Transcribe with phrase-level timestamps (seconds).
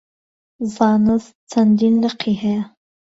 [0.73, 2.63] زانست چەندین لقی هەیە.